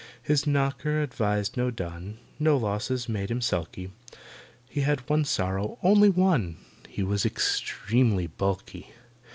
[0.23, 3.91] His knocker advertised no dun, No losses made him sulky,
[4.67, 6.57] He had one sorrow—only one—
[6.89, 8.93] He was extremely bulky.